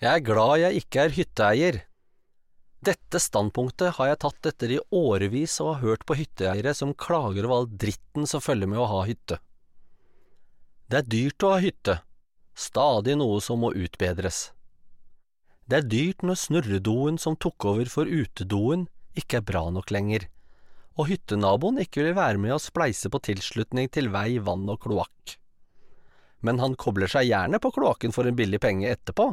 [0.00, 1.78] Jeg er glad jeg ikke er hytteeier.
[2.80, 7.44] Dette standpunktet har jeg tatt etter i årevis å ha hørt på hytteeiere som klager
[7.44, 9.36] over all dritten som følger med å ha hytte.
[10.88, 11.98] Det er dyrt å ha hytte,
[12.56, 14.38] stadig noe som må utbedres.
[15.68, 20.24] Det er dyrt når snurredoen som tok over for utedoen, ikke er bra nok lenger,
[20.96, 25.36] og hyttenaboen ikke vil være med å spleise på tilslutning til vei, vann og kloakk.
[26.40, 29.28] Men han kobler seg gjerne på kloakken for en billig penge etterpå.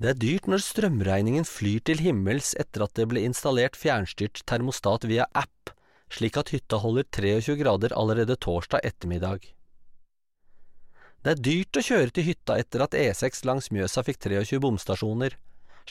[0.00, 5.04] Det er dyrt når strømregningen flyr til himmels etter at det ble installert fjernstyrt termostat
[5.04, 5.74] via app,
[6.08, 9.44] slik at hytta holder 23 grader allerede torsdag ettermiddag.
[11.20, 15.36] Det er dyrt å kjøre til hytta etter at E6 langs Mjøsa fikk 23 bomstasjoner,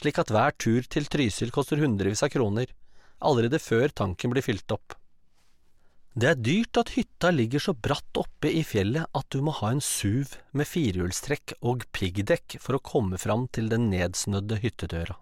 [0.01, 2.73] slik at hver tur til Trysil koster hundrevis av kroner,
[3.21, 4.97] allerede før tanken blir fylt opp.
[6.19, 9.69] Det er dyrt at hytta ligger så bratt oppe i fjellet at du må ha
[9.71, 15.15] en SUV med firehjulstrekk og piggdekk for å komme fram til den nedsnødde hyttedøra.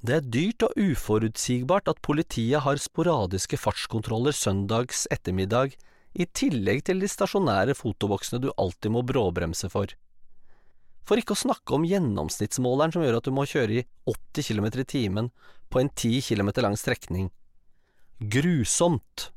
[0.00, 5.76] Det er dyrt og uforutsigbart at politiet har sporadiske fartskontroller søndags ettermiddag
[6.16, 9.92] i tillegg til de stasjonære fotoboksene du alltid må bråbremse for.
[11.04, 14.72] For ikke å snakke om gjennomsnittsmåleren som gjør at du må kjøre i 80 km
[14.72, 15.32] i timen
[15.68, 17.28] på en 10 km lang strekning
[18.22, 19.30] grusomt.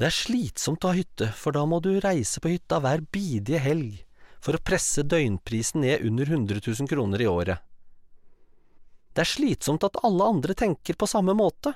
[0.00, 3.60] Det er slitsomt å ha hytte, for da må du reise på hytta hver bidige
[3.60, 3.98] helg
[4.40, 7.60] for å presse døgnprisen ned under 100 000 kroner i året.
[9.12, 11.74] Det er slitsomt at alle andre tenker på samme måte,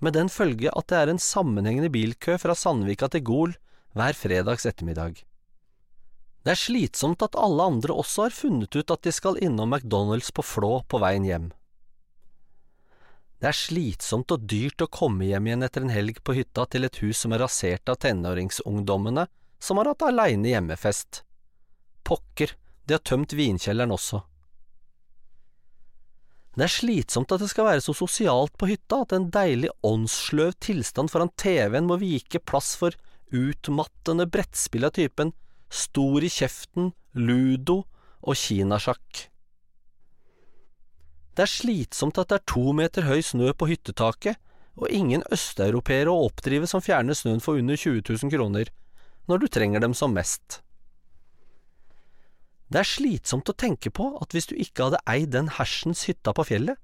[0.00, 3.54] med den følge at det er en sammenhengende bilkø fra Sandvika til Gol
[3.94, 5.20] hver fredags ettermiddag.
[6.40, 10.32] Det er slitsomt at alle andre også har funnet ut at de skal innom McDonald's
[10.32, 11.50] på Flå på veien hjem.
[13.40, 16.84] Det er slitsomt og dyrt å komme hjem igjen etter en helg på hytta til
[16.84, 19.24] et hus som er rasert av tenåringsungdommene
[19.60, 21.22] som har hatt aleine hjemmefest.
[22.04, 22.52] Pokker,
[22.84, 24.20] de har tømt vinkjelleren også.
[26.56, 30.56] Det er slitsomt at det skal være så sosialt på hytta at en deilig åndssløv
[30.60, 32.96] tilstand foran TV-en må vike plass for
[33.30, 35.32] utmattende brettspill av typen
[35.70, 37.84] stor i kjeften, ludo
[38.20, 39.28] og kinasjakk.
[41.36, 44.40] Det er slitsomt at det er to meter høy snø på hyttetaket,
[44.80, 48.70] og ingen østeuropeere å oppdrive som fjerner snøen for under 20 000 kroner,
[49.28, 50.60] når du trenger dem som mest.
[52.70, 56.34] Det er slitsomt å tenke på at hvis du ikke hadde eid den hersens hytta
[56.34, 56.78] på fjellet,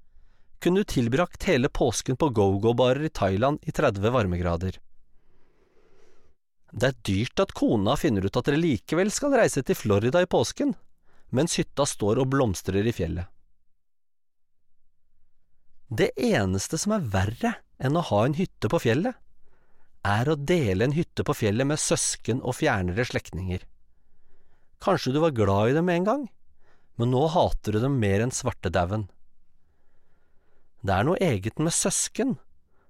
[0.59, 4.79] kunne du tilbrakt hele påsken på go-go-barer i Thailand i 30 varmegrader.
[6.73, 10.29] Det er dyrt at kona finner ut at dere likevel skal reise til Florida i
[10.29, 10.73] påsken,
[11.31, 13.29] mens hytta står og blomstrer i fjellet.
[15.87, 19.15] Det eneste som er verre enn å ha en hytte på fjellet,
[20.07, 23.63] er å dele en hytte på fjellet med søsken og fjernere slektninger.
[24.83, 26.25] Kanskje du var glad i dem en gang,
[26.99, 29.07] men nå hater du dem mer enn svartedauden.
[30.83, 32.35] Det er noe eget med søsken,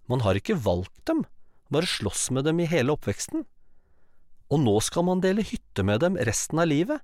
[0.10, 1.26] man har ikke valgt dem,
[1.70, 3.46] bare slåss med dem i hele oppveksten.
[4.48, 7.04] Og nå skal man dele hytte med dem resten av livet,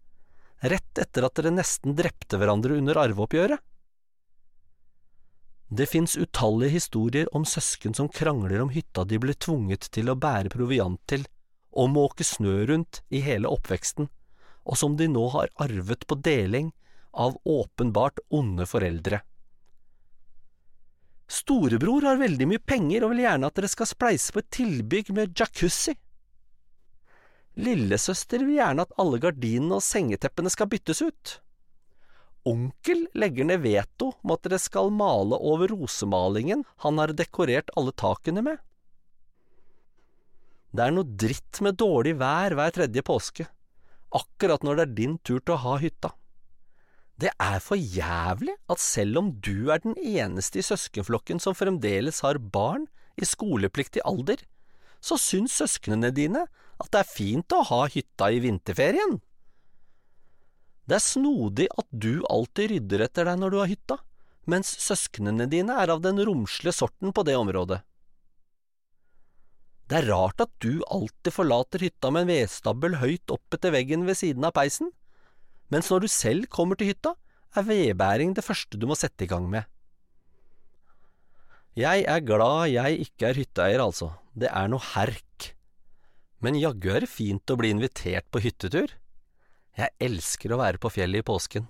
[0.64, 3.60] rett etter at dere nesten drepte hverandre under arveoppgjøret.
[5.74, 10.20] Det fins utallige historier om søsken som krangler om hytta de ble tvunget til å
[10.22, 11.24] bære proviant til
[11.74, 14.06] og måke snø rundt i hele oppveksten,
[14.70, 16.70] og som de nå har arvet på deling
[17.26, 19.24] av åpenbart onde foreldre.
[21.26, 25.10] Storebror har veldig mye penger og vil gjerne at dere skal spleise på et tilbygg
[25.18, 25.96] med jacuzzi.
[27.66, 31.40] Lillesøster vil gjerne at alle gardinene og sengeteppene skal byttes ut.
[32.50, 37.94] Onkel legger ned veto om at dere skal male over rosemalingen han har dekorert alle
[37.96, 38.58] takene med.
[40.74, 43.46] Det er noe dritt med dårlig vær hver tredje påske,
[44.12, 46.12] akkurat når det er din tur til å ha hytta.
[47.22, 52.24] Det er for jævlig at selv om du er den eneste i søskenflokken som fremdeles
[52.26, 54.42] har barn i skolepliktig alder,
[55.04, 56.48] så syns søsknene dine
[56.82, 59.20] at det er fint å ha hytta i vinterferien.
[60.90, 63.98] Det er snodig at du alltid rydder etter deg når du har hytta,
[64.50, 67.80] mens søsknene dine er av den romslige sorten på det området.
[69.88, 74.08] Det er rart at du alltid forlater hytta med en vedstabel høyt opp etter veggen
[74.08, 74.92] ved siden av peisen,
[75.72, 77.14] mens når du selv kommer til hytta,
[77.54, 79.68] er vedbæring det første du må sette i gang med.
[81.78, 85.54] Jeg er glad jeg ikke er hytteeier, altså, det er noe herk.
[86.44, 88.92] Men jaggu er det fint å bli invitert på hyttetur.
[89.74, 91.66] Jeg elsker å være på fjellet i påsken.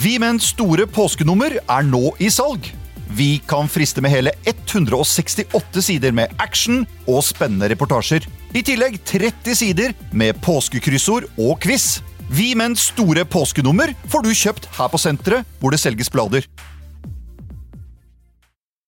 [0.00, 2.70] Vi menns store påskenummer er nå i salg.
[3.10, 8.24] Vi kan friste med hele 168 sider med action og spennende reportasjer.
[8.56, 11.98] I tillegg 30 sider med påskekryssord og quiz.
[12.30, 16.46] Vi menns store påskenummer får du kjøpt her på senteret, hvor det selges blader.